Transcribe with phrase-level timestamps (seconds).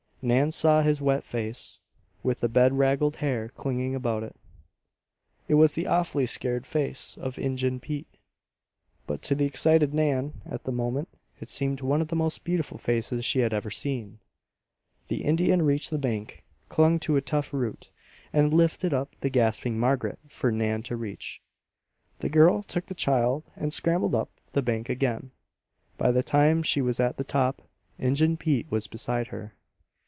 [0.23, 1.79] Nan saw his wet face,
[2.21, 4.35] with the bedraggled hair clinging about it.
[5.47, 8.19] It was the awfully scarred face of Injun Pete;
[9.07, 11.09] but to the excited Nan, at that moment,
[11.39, 14.19] it seemed one of the most beautiful faces she had ever seen!
[15.07, 17.89] The Indian reached the bank, clung to a tough root,
[18.31, 21.41] and lifted up the gasping Margaret for Nan to reach.
[22.19, 25.31] The girl took the child and scrambled up the bank again;
[25.97, 27.63] by the time she was at the top,
[27.97, 29.55] Injun Pete was beside her.